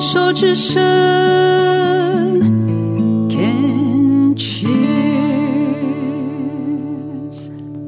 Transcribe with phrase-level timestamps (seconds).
[0.00, 0.80] 手之声
[3.28, 4.70] ，Can cheers。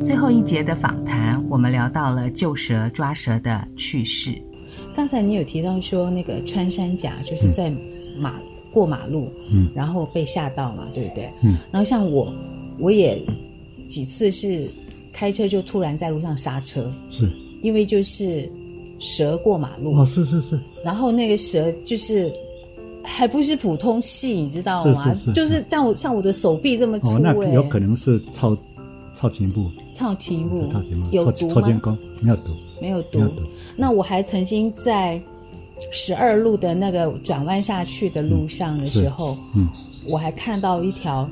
[0.05, 4.35] 最后一节的访谈，我们聊到了救蛇抓蛇的趣事。
[4.95, 7.71] 刚才你有提到说，那个穿山甲就是在
[8.21, 8.43] 马、嗯、
[8.75, 11.33] 过马路，嗯，然后被吓到嘛，对不对？
[11.41, 12.31] 嗯，然后像我，
[12.79, 13.19] 我也
[13.89, 14.69] 几次是
[15.15, 17.27] 开车就突然在路上刹车，是
[17.63, 18.53] 因为就是
[19.03, 19.93] 蛇过马路。
[19.99, 22.33] 哦，是是是，然后那个蛇就是
[23.03, 25.13] 还不是普通细，你知道吗？
[25.13, 28.57] 是是是就是像我像我的手臂这么粗，欸，哦，那有可能是超
[29.15, 31.11] 超前部，超前部，超前部。
[31.11, 31.55] 有毒吗？
[31.55, 33.19] 超前功没有毒，没有毒。
[33.19, 33.43] 没有毒。
[33.77, 35.21] 那我还曾经在
[35.91, 39.69] 十二路的那个转弯下去的路上的时候，嗯，
[40.13, 41.29] 我还看到一条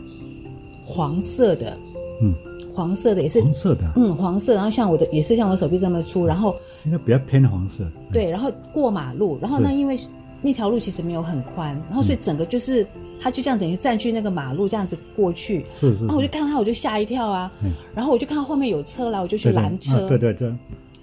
[0.85, 1.79] 黄色的，
[2.21, 2.35] 嗯，
[2.81, 9.99] 黄色的也是黄色的，嗯，黄色，然后像我的也是像我手臂这么粗，然后应该比较偏黄色，对，然后过马路，然后呢因为
[10.41, 12.87] 那条路其实没有很宽，然后所以整个就是
[13.21, 20.51] 他就这样等于占据那个马路这样子过去，是是，然后我就看到他，我就吓一跳啊，嗯然后我就看到后面有车来，我就去拦车，对对对。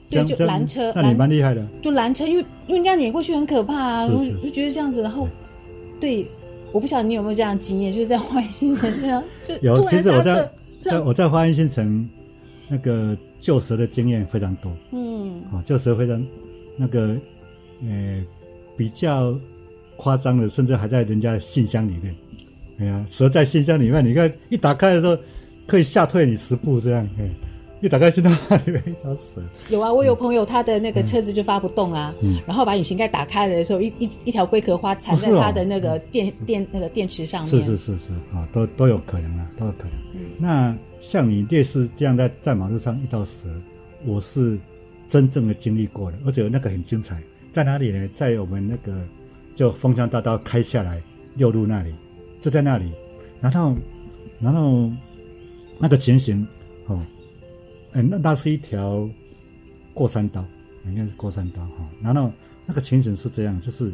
[0.10, 1.68] 对，就拦车，那你蛮厉害的。
[1.82, 5.02] 就拦车，因为因为人家碾过去很可怕啊，我就觉得这样子。
[5.04, 5.28] 然后，
[6.00, 6.26] 对，
[6.72, 9.76] 我不晓得你有没有这样的经验，就是在花园新城这样，就有。
[9.90, 10.24] 其实我
[10.84, 12.08] 在在我在花园新城
[12.68, 14.72] 那个救蛇的经验非常多。
[14.92, 16.26] 嗯，啊，救蛇非常
[16.76, 17.16] 那个
[17.84, 18.24] 呃
[18.76, 19.38] 比较
[19.96, 22.16] 夸张的，甚至还在人家信箱里面。
[22.80, 25.18] 哎呀，蛇在信箱里面，你看一打开的时候，
[25.66, 27.10] 可以吓退你十步这样。
[27.80, 28.34] 一打开信箱
[28.66, 29.42] 里面一条蛇。
[29.70, 37.50] 有啊，我有朋友，他的那个车子就发不动啊，嗯、然后把引擎盖打开的时候，一一一条龟壳花缠在他的那个电、哦哦、电那个电池上面。
[37.50, 39.94] 是是是是啊，都都有可能啊，都有可能。
[40.16, 43.48] 嗯、那像你烈士这样在在马路上遇到蛇，
[44.06, 44.58] 我是
[45.08, 47.22] 真正的经历过的，而且那个很精彩。
[47.54, 48.08] 在哪里呢？
[48.14, 48.94] 在我们那个
[49.56, 51.02] 就枫香大道开下来
[51.36, 51.94] 六路那里，
[52.42, 52.92] 就在那里。
[53.40, 53.76] 然后
[54.40, 54.90] 然后
[55.80, 56.46] 那个情形
[56.88, 57.00] 哦。
[57.94, 59.10] 欸、那那是一条
[59.94, 60.46] 过山道，
[60.86, 61.90] 应该是过山道哈。
[62.02, 62.32] 然后
[62.66, 63.92] 那个情形是这样，就是，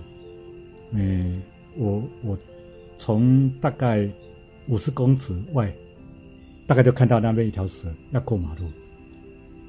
[0.92, 1.42] 嗯、
[1.78, 2.38] 我我
[2.98, 4.10] 从大概
[4.68, 5.74] 五十公尺外，
[6.66, 8.66] 大概就看到那边一条蛇要过马路，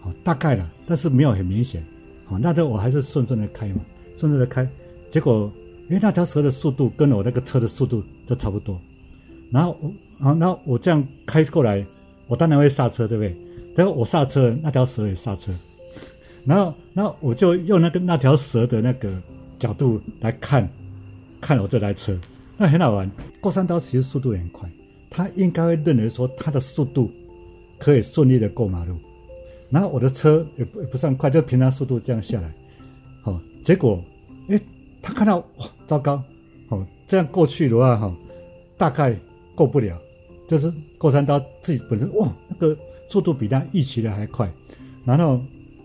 [0.00, 1.84] 好，大概了，但是没有很明显，
[2.24, 3.80] 好，那这我还是顺顺的开嘛，
[4.16, 4.68] 顺顺的开，
[5.10, 5.52] 结果
[5.84, 8.80] 因为那条蛇的速度跟我那个车的速度都差不多，
[9.50, 9.92] 然后我，
[10.34, 11.84] 然后我这样开过来，
[12.26, 13.36] 我当然会刹车，对不对？
[13.74, 15.52] 等我刹车，那条蛇也刹车，
[16.44, 19.12] 然后，然后我就用那个那条蛇的那个
[19.58, 20.68] 角度来看，
[21.40, 22.16] 看我这台车，
[22.56, 23.10] 那很好玩。
[23.40, 24.70] 过山刀其实速度也很快，
[25.10, 27.10] 他应该会认为说他的速度
[27.78, 28.94] 可以顺利的过马路，
[29.70, 32.54] 然后我的车也不不算快，就平常速度这样下来，
[33.22, 34.00] 好，结果，
[34.50, 34.60] 诶，
[35.02, 36.22] 他看到哇，糟糕，
[36.68, 38.16] 好，这样过去的话哈，
[38.78, 39.18] 大概
[39.56, 39.98] 过不了，
[40.46, 42.78] 就是过山刀自己本身哇那个。
[43.14, 44.52] 速度比他预期的还快，
[45.04, 45.40] 然后，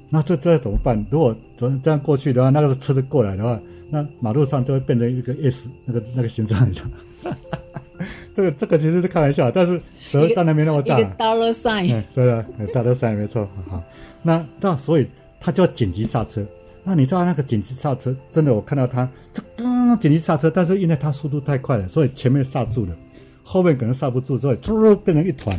[0.09, 0.97] 那这这怎么办？
[1.11, 6.91] 如果这这样过去的话，那个车子过来的话，那马路上就会变成一个 S 那个那个形状一样。
[8.33, 10.99] 这个这个其实是开玩笑，但是蛇当然没那么大。
[10.99, 11.93] 一个 dollar sign。
[11.93, 13.47] 嗯，对了，dollar sign 没错。
[13.67, 13.83] 好，
[14.23, 15.05] 那那所以
[15.39, 16.43] 他就要紧急刹车。
[16.83, 22.95] 那你知道那个紧急刹车，真的我看到他这刚紧急刹车，但是因为他速度太快了，所以前面刹住了，
[23.43, 25.55] 后面可能刹不住，所以突变成一团。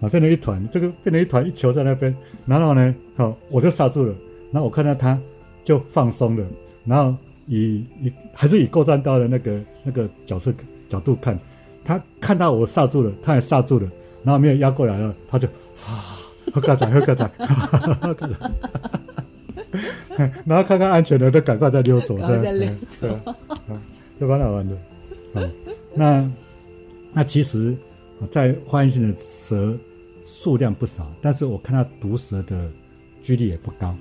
[0.00, 2.14] 啊，变成一团，这个变成一团一球在那边，
[2.44, 4.14] 然后呢，好，我就刹住了，
[4.52, 5.18] 然后我看到他
[5.64, 6.44] 就放松了，
[6.84, 10.52] 然后以以还是以过山刀的那个那个角色
[10.86, 11.38] 角度看，
[11.82, 13.90] 他看到我刹住了，他也刹住了，
[14.22, 15.48] 然后没有压过来了，他就
[15.86, 16.18] 啊，
[16.52, 17.30] 喝个仔，喝个仔，
[20.44, 22.68] 然后看看安全的，就赶快再溜走，赶快再溜
[23.00, 23.08] 走，
[23.68, 23.80] 啊，
[24.20, 24.76] 就蛮好玩的，
[25.40, 25.50] 啊，
[25.94, 26.30] 那
[27.14, 27.74] 那其实。
[28.30, 29.78] 在花园性的蛇
[30.24, 32.70] 数量不少，但是我看到毒蛇的
[33.20, 33.94] 几率也不高。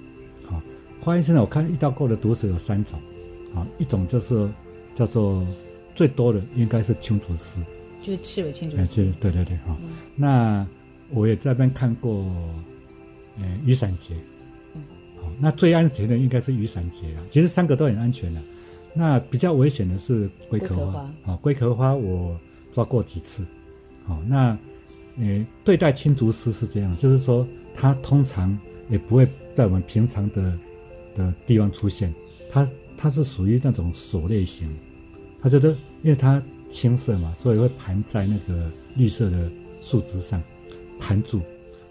[0.46, 0.62] 好，
[1.02, 3.00] 花园性呢，我看遇到过的毒蛇有三种。
[3.54, 4.50] 好，一种就是
[4.94, 5.46] 叫做
[5.94, 7.62] 最多的应该是青竹丝，
[8.02, 9.06] 就是刺尾青竹丝。
[9.20, 9.78] 对对对，好。
[9.84, 10.68] 嗯、那
[11.10, 12.26] 我也在那边看过，
[13.38, 14.16] 呃，雨伞节。
[15.22, 17.24] 好，那最安全的应该是雨伞节啊。
[17.30, 18.42] 其实三个都很安全的。
[18.94, 21.14] 那比较危险的是龟壳花。
[21.26, 22.40] 啊，龟壳花我
[22.74, 23.46] 抓过几次。
[24.06, 24.58] 好，那，
[25.18, 28.58] 呃，对待青竹丝是这样，就是说它通常
[28.90, 30.58] 也不会在我们平常的
[31.14, 32.14] 的地方出现，
[32.50, 34.70] 它它是属于那种锁类型，
[35.42, 35.70] 它觉得
[36.04, 40.42] 因为它青色嘛，所以会盘在那个绿色的树枝上
[41.00, 41.42] 盘住。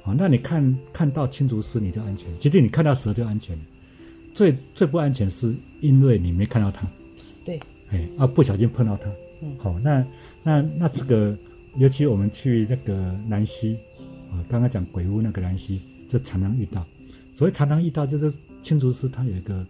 [0.03, 3.59] 好，那你看看到青竹丝你就安全，其实你看到蛇就安全，
[4.35, 6.87] 最最不安全是因为你没看到它。
[7.45, 7.59] 对
[7.91, 9.09] 哎啊，不小心碰到它，
[9.41, 10.05] 嗯，好，那
[10.43, 11.37] 那那这个，
[11.77, 12.95] 尤其我们去那个
[13.27, 13.77] 南溪，
[14.31, 16.87] 啊，刚刚讲鬼屋那个南溪，就常常遇到。
[17.35, 18.33] 所谓常常遇到，就是
[18.63, 19.67] 青竹师他有一个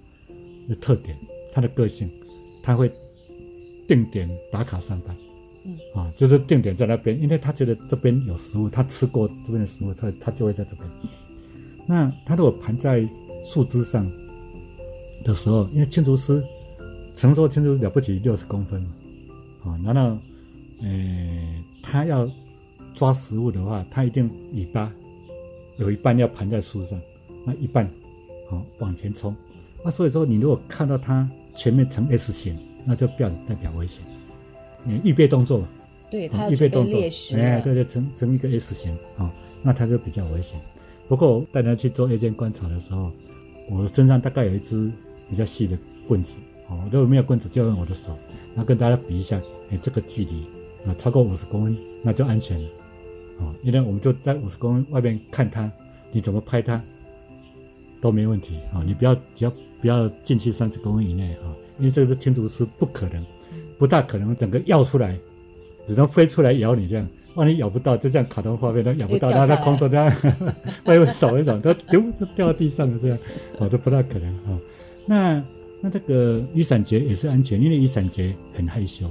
[0.68, 1.16] 的特点，
[1.52, 2.10] 他的个性，
[2.62, 2.92] 他会
[3.88, 5.16] 定点打卡上班，
[5.64, 10.88] 嗯，啊，就是定点在那边，因为他觉得这边有食物，他吃过这边的食物，他他就会在这边。
[11.86, 13.08] 那他如果盘在
[13.42, 14.10] 树枝上
[15.24, 16.44] 的时候，因为青竹师，
[17.14, 18.90] 成熟青竹了不起六十公分嘛，
[19.64, 20.18] 啊，然后，
[20.84, 22.30] 呃，它要
[22.94, 24.92] 抓食物的话，它一定尾巴
[25.78, 27.00] 有一半要盘在树上。
[27.46, 27.86] 那一半，
[28.48, 29.36] 好、哦、往前冲，
[29.84, 34.02] 那所以说你如果看到它前面呈 S 型，那就表代表危险。
[34.82, 35.62] 你预备动作，
[36.10, 36.98] 对，它预备动作，
[37.36, 39.30] 哎，对对，成成一个 S 型，啊、哦，
[39.62, 40.58] 那它就比较危险。
[41.06, 43.12] 不过带他去做夜间观察的时候，
[43.68, 44.90] 我身上大概有一支
[45.28, 45.76] 比较细的
[46.08, 46.36] 棍子，
[46.68, 48.16] 哦，如果没有棍子就用我的手，
[48.54, 49.38] 然后跟大家比一下，
[49.70, 50.46] 哎，这个距离
[50.86, 52.68] 啊超过五十公分，那就安全了，
[53.38, 55.70] 哦，因为我们就在五十公分外面看它，
[56.12, 56.80] 你怎么拍它？
[58.00, 58.84] 都没问题啊！
[58.86, 61.48] 你不要只要不要进去三十公分以内啊，
[61.78, 63.24] 因为这个是青竹丝，不可能，
[63.78, 65.18] 不大可能整个要出来，
[65.86, 67.08] 只能飞出来咬你这样。
[67.34, 70.08] 万一咬不到，就像卡通画面，它咬不到，然后在空中这样，
[70.84, 73.18] 挥挥手一扫，它丢就掉到地上了这样，
[73.58, 74.60] 哦，都不大可能啊。
[75.06, 75.42] 那
[75.80, 79.10] 那这个雨伞节也是安全，因为雨伞节很害羞，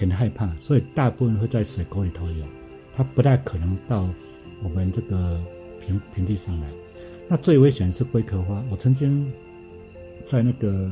[0.00, 2.44] 很害怕，所以大部分会在水沟里头游，
[2.96, 4.08] 它不太可能到
[4.62, 5.38] 我们这个
[5.78, 6.66] 平平地上来。
[7.28, 8.64] 那最危险是龟壳花。
[8.70, 9.30] 我曾经
[10.24, 10.90] 在那个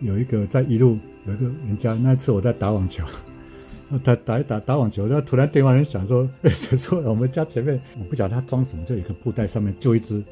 [0.00, 3.04] 有一个在一路有一个人家，那次我在打网球，
[4.02, 10.24] 打打打打网球，然后突然电话人响说：“哎，谁说我们家前面我不晓得他装什么，就有一个布袋上面就一只，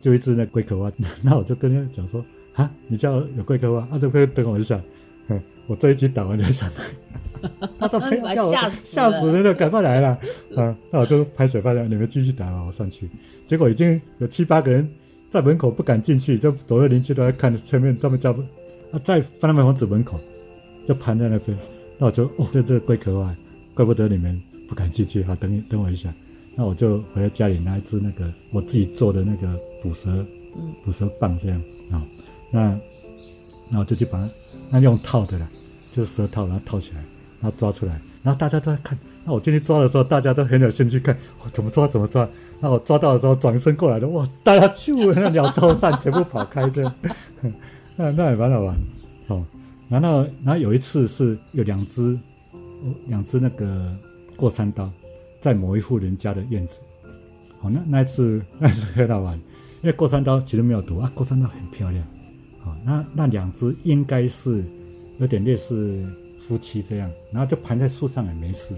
[0.00, 0.90] 就一只那龟壳花。
[1.22, 2.24] ”那我就跟他讲说
[2.54, 3.86] ：“啊，你家有龟壳花？
[3.92, 4.80] 啊，都可以等我一下。
[5.28, 6.82] 嗯，我这一局打完再上来。”
[7.78, 10.08] 他都没有吓死，吓死了，就赶快来了。
[10.56, 13.08] 啊，那我就拍水发现你们继续打吧，我上去。
[13.46, 14.88] 结果已经有七八个人
[15.30, 18.30] 在门口不敢进去，就左右邻居都在看前面他们家
[18.92, 20.18] 啊，在翻他们房子门口
[20.86, 21.56] 就盘在那边。
[21.98, 23.36] 那我就哦，这这个龟壳花，
[23.74, 25.22] 怪不得你们不敢进去。
[25.24, 26.12] 好，等等我一下。
[26.54, 30.24] 那我就回到家里拿一只那个我自己做的那个捕蛇，
[30.84, 32.02] 捕蛇棒这样啊。
[32.50, 32.78] 那
[33.70, 34.28] 那我就去把它，
[34.70, 35.48] 那用套的啦，
[35.90, 37.02] 就是蛇套，然后套起来，
[37.42, 38.96] 然后抓出来，然后大家都在看。
[39.24, 42.26] 那我进去抓的时候，大家都很有兴趣看，我怎么抓怎么抓。
[42.60, 44.26] 那我抓到的时候，转身过来的，哇！
[44.44, 46.94] 大家就那鸟兽散，全部跑开这样，
[47.96, 48.76] 那那也蛮好玩
[49.26, 49.44] 哦。
[49.88, 52.16] 然后然后有一次是有两只，
[53.08, 53.92] 两只那个
[54.36, 54.88] 过山刀
[55.40, 56.78] 在某一户人家的院子，
[57.60, 59.36] 好，那那一次那一次很好玩，
[59.82, 62.04] 因为过山刀其实没有毒啊，过山刀很漂亮，
[62.60, 64.64] 好，那那两只应该是
[65.18, 66.06] 有点类似
[66.46, 68.76] 夫妻这样，然后就盘在树上也没事。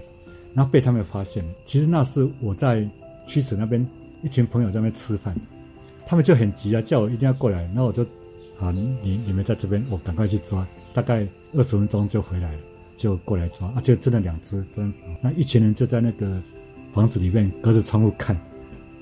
[0.53, 2.87] 然后被他们发现，其实那是我在
[3.27, 3.85] 曲池那边
[4.23, 5.35] 一群朋友在那边吃饭，
[6.05, 7.63] 他们就很急啊，叫我一定要过来。
[7.63, 8.05] 然后我就，
[8.57, 12.59] 好，你你们在这边，我赶快去抓，大概二十分钟就回来了，
[12.95, 16.41] 就过来抓啊，就真的两只，真，那一群人就在那个
[16.93, 18.39] 房子里面隔着窗户看，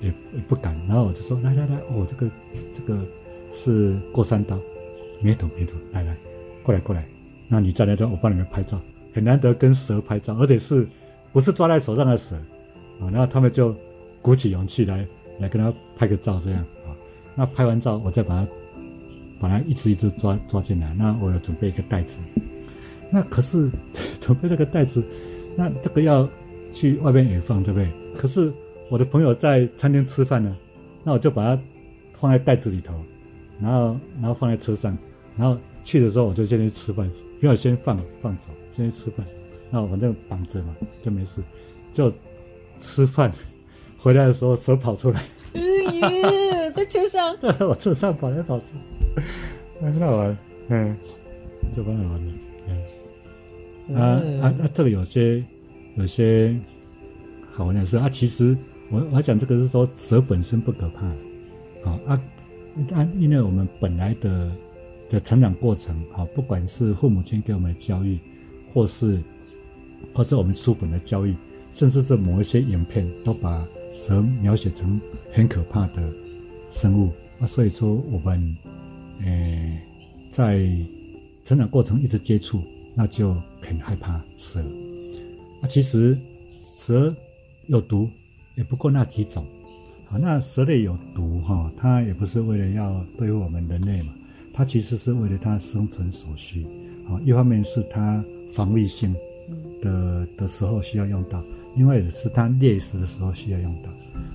[0.00, 0.76] 也也不敢。
[0.88, 2.28] 然后我就说，来来来，哦，这个
[2.72, 2.98] 这个
[3.52, 4.58] 是过山刀，
[5.20, 6.16] 没头没头，来来，
[6.64, 7.06] 过来过来，
[7.48, 8.80] 那你在那边，我帮你们拍照，
[9.12, 10.86] 很难得跟蛇拍照，而且是。
[11.32, 12.36] 不是抓在手上的蛇，
[13.00, 13.74] 啊，然后他们就
[14.22, 15.04] 鼓起勇气来
[15.40, 16.94] 来跟他拍个照，这样啊。
[17.34, 18.48] 那拍完照，我再把它
[19.40, 20.94] 把它一只一只抓抓进来。
[20.94, 22.20] 那我要准备一个袋子，
[23.10, 23.68] 那可是
[24.20, 25.02] 准备这个袋子，
[25.56, 26.28] 那这个要
[26.70, 27.90] 去外面野放，对不对？
[28.16, 28.52] 可是
[28.88, 30.56] 我的朋友在餐厅吃饭呢，
[31.02, 31.60] 那我就把它
[32.12, 32.94] 放在袋子里头，
[33.60, 34.96] 然后然后放在车上，
[35.36, 37.10] 然后去的时候我就先去吃饭，
[37.44, 39.26] 不要先放放走，先去吃饭。
[39.68, 41.42] 那反正绑着嘛，就没事。
[41.92, 42.10] 就
[42.78, 43.30] 吃饭
[43.98, 45.22] 回来的时候，蛇跑出来。
[45.52, 45.60] 哎
[46.00, 47.36] 呀，在车 上。
[47.38, 48.72] 在我车上跑来跑去，
[49.78, 50.38] 很好玩。
[50.68, 50.96] 嗯，
[51.76, 52.32] 就蛮好玩的。
[53.88, 54.02] 嗯，啊
[54.40, 54.70] 啊啊！
[54.72, 55.44] 这个有些
[55.96, 56.58] 有些
[57.52, 58.56] 好玩的是啊，其实
[58.90, 61.06] 我我讲这个是说蛇本身不可怕。
[61.84, 62.18] 好啊，
[62.94, 64.50] 啊，因为我们本来的
[65.08, 68.18] 的成长过程，啊，不管是父母亲给我们的教育，
[68.72, 69.22] 或是
[70.12, 71.34] 或是我们书本的教育，
[71.72, 75.00] 甚至是某一些影片，都把蛇描写成
[75.32, 76.12] 很可怕的
[76.70, 77.46] 生物啊。
[77.46, 78.56] 所以说，我们
[79.22, 79.78] 呃
[80.30, 80.68] 在
[81.44, 82.62] 成长过程一直接触，
[82.94, 84.60] 那就很害怕蛇
[85.60, 85.68] 啊。
[85.68, 86.18] 其实
[86.58, 87.14] 蛇
[87.66, 88.08] 有毒，
[88.56, 89.46] 也不过那几种。
[90.06, 94.12] 好，那蛇类有毒哈，它也不是为了要对付我们人类嘛，
[94.54, 96.64] 它其实是为了它生存所需。
[97.06, 99.14] 啊，一方面是它防御性
[99.82, 101.44] 的的时候需要用到，
[101.76, 103.90] 另外也是它猎食的时候需要用到。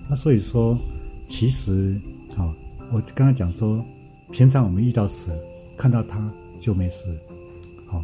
[0.08, 0.78] 那所以说，
[1.26, 2.00] 其实
[2.36, 2.54] 啊，
[2.92, 3.84] 我刚刚讲说，
[4.30, 5.32] 平常我们遇到蛇，
[5.76, 7.06] 看到它就没事，
[7.88, 8.04] 好，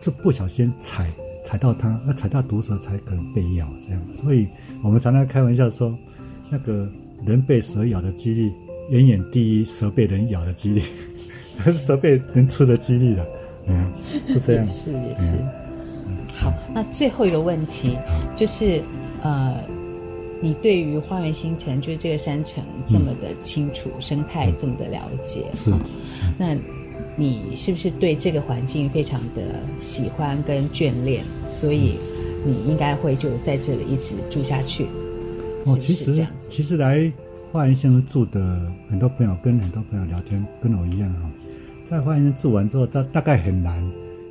[0.00, 1.12] 这不小心踩
[1.44, 4.02] 踩到它，那踩到毒蛇才可能被咬这样。
[4.14, 4.46] 所以
[4.82, 5.94] 我们常常开玩笑说，
[6.48, 6.90] 那个
[7.26, 8.50] 人被蛇咬的几率
[8.88, 10.82] 远远低于蛇被人咬的几率。
[11.58, 13.26] 还是蛇被人吃的几率了，
[13.66, 13.92] 嗯，
[14.26, 15.32] 是这样，也是也是。
[16.06, 17.98] 嗯、好，那最后一个问题
[18.34, 18.80] 就是，
[19.22, 19.56] 呃，
[20.40, 25.80] 你对于花园新城就是这个山城这么的清楚，嗯、生态这么的了解，是、嗯，
[26.38, 26.56] 那
[27.16, 29.42] 你是不是对这个环境非常的
[29.76, 31.24] 喜欢跟眷恋？
[31.50, 31.98] 所以
[32.46, 34.86] 你应该会就在这里一直住下去。
[35.64, 37.12] 哦，其实其实来
[37.52, 38.40] 花园新城住的
[38.88, 41.28] 很多朋友，跟很多朋友聊天，跟我一样啊。
[41.88, 43.82] 在花园住完之后，大大概很难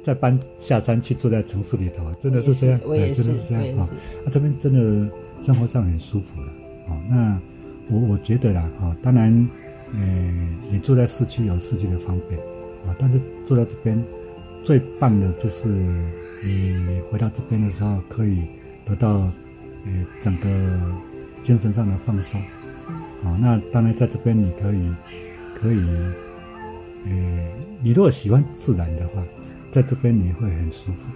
[0.03, 3.89] 再搬下山去住在城市里头，真的是这样，我也是，真的是这样啊。
[4.23, 6.47] 那这边真的生活上很舒服了
[6.87, 7.01] 啊。
[7.09, 7.41] 那
[7.89, 9.49] 我我觉得啦啊，当然，
[9.91, 9.99] 呃，
[10.69, 12.39] 你住在市区有市区的方便
[12.85, 13.99] 啊，但是住在这边
[14.63, 15.67] 最棒的就是
[16.43, 18.43] 你你回到这边的时候，可以
[18.85, 19.31] 得到
[19.83, 20.47] 呃整个
[21.41, 22.39] 精神上的放松
[23.23, 23.35] 啊。
[23.41, 24.95] 那当然在这边你可以
[25.55, 25.83] 可以。
[27.09, 27.47] 嗯，
[27.81, 29.23] 你如果喜欢自然的话，
[29.71, 31.07] 在这边你会很舒服，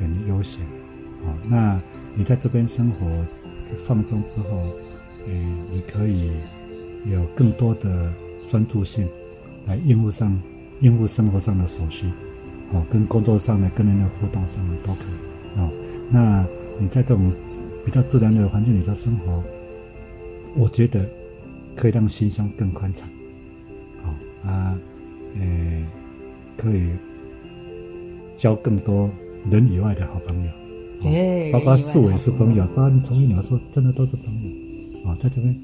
[0.00, 0.62] 很悠闲，
[1.24, 1.80] 啊，那
[2.14, 3.24] 你在这边生活
[3.76, 4.74] 放松之后，
[5.28, 6.32] 嗯，你可以
[7.04, 8.12] 有更多的
[8.48, 9.08] 专注性
[9.66, 10.36] 来应付上
[10.80, 12.08] 应付生活上的所需，
[12.72, 15.70] 哦，跟工作上面、跟人的互动上面都可以，哦，
[16.10, 16.44] 那
[16.78, 17.30] 你在这种
[17.84, 19.44] 比较自然的环境里头生活，
[20.56, 21.08] 我觉得
[21.76, 23.08] 可以让心胸更宽敞，
[24.02, 24.14] 哦
[24.48, 24.76] 啊。
[25.34, 25.86] 呃，
[26.56, 26.90] 可以
[28.34, 29.10] 交更多
[29.50, 30.50] 人以外的好朋友，
[31.00, 35.60] 对，包括树也是朋友，包括虫鸣鸟说，真的都是朋友啊，在这边，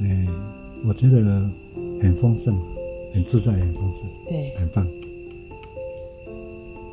[0.00, 0.26] 嗯，
[0.84, 1.50] 我觉得
[2.00, 2.56] 很丰盛，
[3.14, 4.86] 很自在，很丰盛，对，很棒。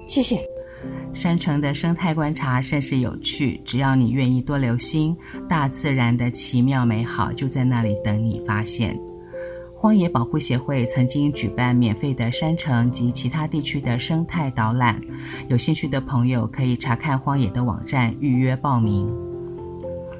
[0.07, 0.39] 谢谢。
[1.13, 5.15] 山城的生态观察甚是有趣，只要你愿意多留心，
[5.47, 8.99] 大自然的奇妙美好就在那里等你发现。
[9.83, 14.97] 荒野保护协会曾经举办免费的山城及其他地区的生态导览，
[15.49, 19.13] 有兴趣的朋友可以查看荒野的网站预约报名。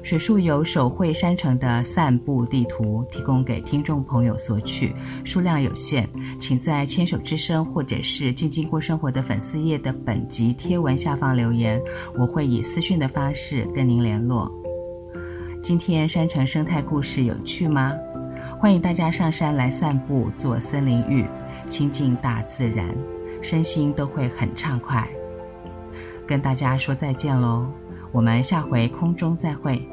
[0.02, 4.94] 水树有手绘山城的散步地图，提供给听众朋友索取，
[5.24, 6.06] 数量有限，
[6.38, 11.80] 请在牵手之声或者是静静过生活的粉丝页的本集贴文下方留言，
[12.18, 14.52] 我会以私讯的方式跟您联络。
[15.62, 17.94] 今天山城生态故事有趣吗？
[18.64, 21.26] 欢迎大家上山来散步，做森林浴，
[21.68, 22.88] 亲近大自然，
[23.42, 25.06] 身心都会很畅快。
[26.26, 27.66] 跟大家说再见喽，
[28.10, 29.86] 我们下回空中再会。